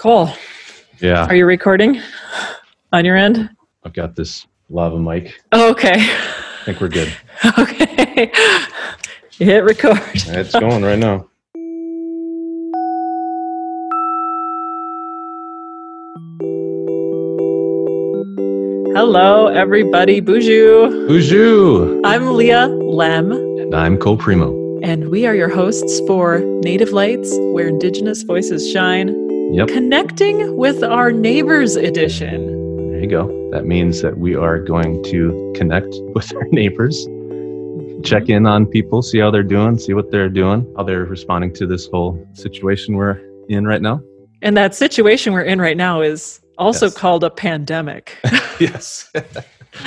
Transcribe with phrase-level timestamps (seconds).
[0.00, 0.30] Cole,
[1.00, 2.00] Yeah, are you recording
[2.90, 3.50] on your end?
[3.84, 5.38] I've got this lava mic.
[5.52, 5.96] Oh, okay.
[5.98, 7.14] I think we're good.
[7.58, 8.32] okay.
[9.38, 10.00] You hit record.
[10.14, 11.26] It's going right now.
[18.92, 20.20] Hello, everybody.
[20.20, 21.08] Boozhoo.
[21.08, 22.00] Boozhoo!
[22.04, 23.30] I'm Leah Lemm,
[23.60, 24.50] And I'm Cole Premo.
[24.82, 29.08] and we are your hosts for Native Lights, where Indigenous voices shine,
[29.52, 32.88] Yep, connecting with our neighbors edition.
[32.92, 33.50] there you go.
[33.50, 38.02] That means that we are going to connect with our neighbors, mm-hmm.
[38.02, 41.52] check in on people, see how they're doing, see what they're doing, how they're responding
[41.54, 44.00] to this whole situation we're in right now.
[44.42, 46.94] And that situation we're in right now is also Yes.
[46.96, 48.16] called a pandemic.
[48.60, 49.10] yes.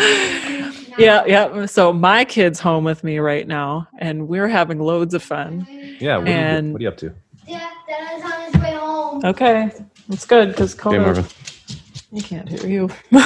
[0.98, 1.66] yeah, yeah.
[1.68, 5.66] So my kid's home with me right now, and we're having loads of fun.
[6.00, 7.14] Yeah, what, are you, And- what are you up to?
[7.48, 9.13] Dad, Dad is on his way home.
[9.24, 9.72] Okay,
[10.10, 11.26] that's good because Okay, Marvin.
[12.12, 12.90] he can't hear you.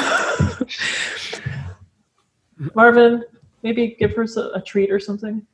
[2.76, 3.24] Marvin,
[3.64, 5.46] maybe give her a treat or something.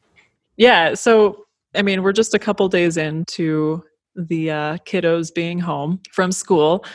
[0.58, 0.94] Yeah.
[0.94, 1.46] So
[1.76, 3.84] I mean, we're just a couple days into
[4.16, 6.86] the uh, kiddos being home from school,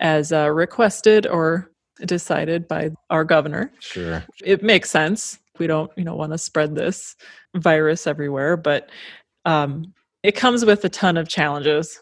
[0.00, 1.70] as uh, requested or
[2.06, 3.72] decided by our governor.
[3.80, 4.24] Sure.
[4.44, 5.38] it makes sense.
[5.58, 7.16] We don't, you know, want to spread this
[7.56, 8.90] virus everywhere, but
[9.44, 12.00] um, it comes with a ton of challenges.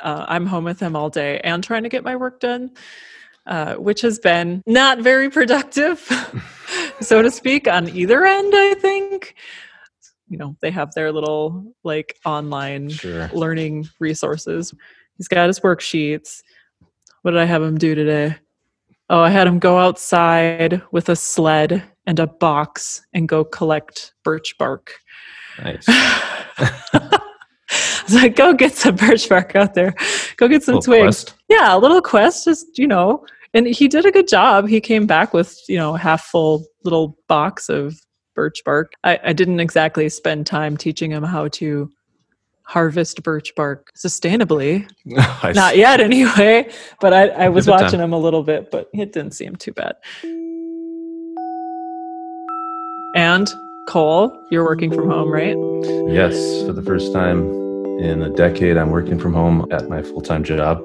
[0.00, 2.70] Uh, I'm home with him all day and trying to get my work done,
[3.46, 6.00] uh, which has been not very productive,
[7.00, 8.52] so to speak, on either end.
[8.54, 9.34] I think,
[10.28, 13.28] you know, they have their little like online Sure.
[13.32, 14.74] learning resources.
[15.16, 16.42] He's got his worksheets.
[17.22, 18.36] What did I have him do today?
[19.08, 24.14] Oh, I had him go outside with a sled and a box and go collect
[24.24, 24.98] birch bark.
[25.62, 25.86] Nice.
[27.76, 29.94] I was like, go get some birch bark out there.
[30.36, 31.24] Go get some twigs.
[31.24, 31.34] quest.
[31.48, 33.24] Yeah, a little quest, just, you know.
[33.54, 34.68] And he did a good job.
[34.68, 37.98] He came back with, you know, a half full little box of
[38.34, 38.92] birch bark.
[39.02, 41.90] I, I didn't exactly spend time teaching him how to
[42.62, 44.88] harvest birch bark sustainably.
[45.54, 46.70] Not yet, anyway.
[47.00, 49.96] But I, I was watching him a little bit, but it didn't seem too bad.
[53.14, 53.52] And
[53.88, 55.56] Cole, you're working from home, right?
[56.12, 56.34] Yes,
[56.66, 57.65] for the first time
[57.98, 60.78] in a decade, I'm working from home at my full time job.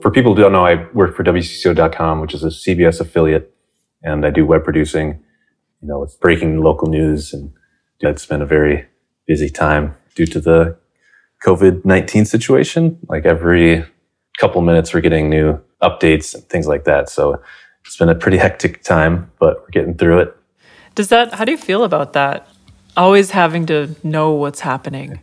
[0.00, 3.54] For people who don't know, I work for WCCO.com, which is a CBS affiliate,
[4.02, 5.22] and I do web producing,
[5.82, 7.34] you know, with breaking local news.
[7.34, 7.52] And
[8.00, 8.86] it's been a very
[9.26, 10.78] busy time due to the
[11.44, 12.98] COVID 19 situation.
[13.08, 13.84] Like every
[14.38, 17.10] couple minutes, we're getting new updates and things like that.
[17.10, 17.42] So
[17.84, 20.36] it's been a pretty hectic time, but we're getting through it.
[20.94, 22.48] Does that, how do you feel about that?
[22.96, 25.20] Always having to know what's happening.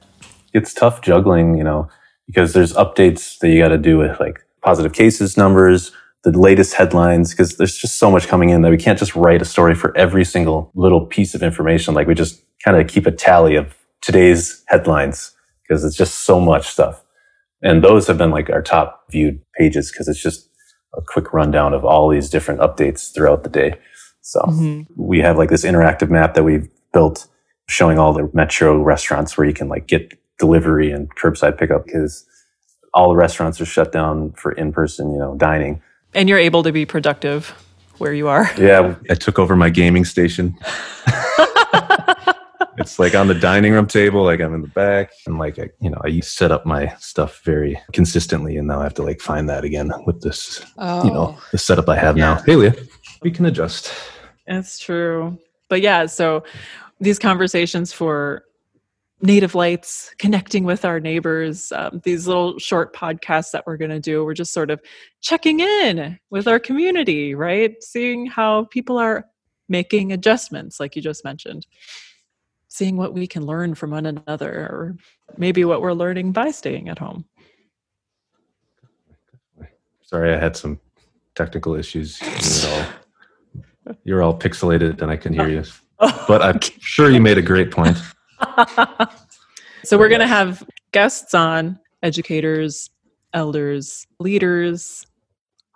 [0.58, 1.88] It's tough juggling, you know,
[2.26, 5.92] because there's updates that you got to do with like positive cases numbers,
[6.24, 9.42] the latest headlines, because there's just so much coming in that we can't just write
[9.42, 11.94] a story for every single little piece of information.
[11.94, 15.32] Like we just kind of keep a tally of today's headlines
[15.64, 17.04] because it's just so much stuff.
[17.62, 20.50] And those have been like our top viewed pages because it's just
[20.96, 23.74] a quick rundown of all these different updates throughout the day.
[24.22, 24.86] So Mhm.
[24.96, 27.28] we have like this interactive map that we've built
[27.70, 32.26] showing all the metro restaurants where you can like get delivery and curbside pickup because
[32.94, 35.82] all the restaurants are shut down for in-person, you know, dining.
[36.14, 37.54] And you're able to be productive
[37.98, 38.50] where you are.
[38.58, 40.58] Yeah, I took over my gaming station.
[42.78, 45.70] it's like on the dining room table, like I'm in the back, and like I,
[45.80, 49.20] you know, I set up my stuff very consistently, and now I have to like
[49.22, 51.04] find that again with this, Oh.
[51.04, 51.44] you know, oh.
[51.52, 52.42] the setup I have now.
[52.46, 52.76] Hey, Leah,
[53.22, 53.92] we can adjust.
[54.48, 55.38] That's true.
[55.70, 56.44] But yeah, so
[57.00, 58.44] these conversations for
[59.22, 64.00] native lights, connecting with our neighbors, um, these little short podcasts that we're going to
[64.00, 64.80] do, we're just sort of
[65.22, 67.82] checking in with our community, right?
[67.84, 69.26] Seeing how people are
[69.70, 71.66] making adjustments, like you just mentioned,
[72.68, 74.96] seeing what we can learn from one another, or
[75.38, 77.26] maybe what we're learning by staying at home.
[80.04, 80.80] Sorry, I had some
[81.36, 82.22] technical issues.
[82.22, 85.64] You're all, you're all pixelated, and I can hear you.
[86.28, 87.98] But I'm sure you made a great point.
[89.84, 92.90] So we're going to have guests on educators
[93.34, 95.06] elders leaders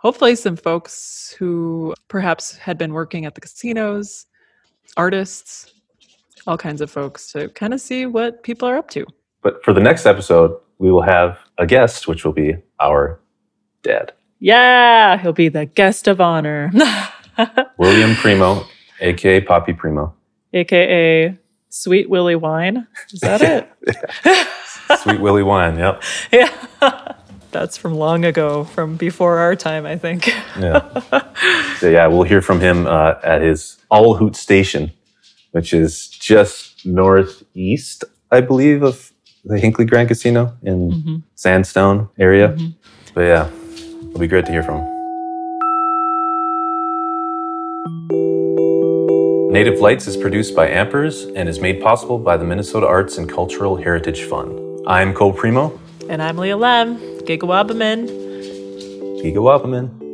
[0.01, 4.25] hopefully some folks who perhaps had been working at the casinos
[4.97, 5.73] artists
[6.47, 9.05] all kinds of folks to kind of see what people are up to.
[9.43, 13.19] But for the next episode, we will have a guest, which will be our
[13.83, 16.71] dad, yeah he'll be the guest of honor.
[17.77, 18.65] William Premo,
[18.99, 20.13] aka Poppy Premo.
[20.53, 21.37] aka
[21.71, 24.47] sweet willie wine is that it
[24.99, 25.77] Sweet Willie Wine.
[25.77, 26.03] Yep.
[26.31, 27.13] yeah
[27.51, 30.27] that's from long ago, from before our time, I think.
[30.59, 30.81] Yeah.
[31.79, 34.91] so yeah, we'll hear from him uh, at his All Hoot Station,
[35.51, 39.11] which is just northeast, I believe, of
[39.43, 41.15] the Hinckley Grand Casino in Mm-hmm.
[41.35, 42.57] Sandstone area.
[43.13, 43.49] But yeah,
[44.07, 44.81] it'll be great to hear from
[48.09, 48.40] him.
[49.51, 53.27] Native Lights is produced by Ampers and is made possible by the Minnesota Arts and
[53.27, 54.57] Cultural Heritage Fund.
[54.87, 55.77] I'm Cole Premo.
[56.07, 58.07] And I'm Leah Lemm, Gigawabaman.
[59.21, 60.10] Giga Wapaman.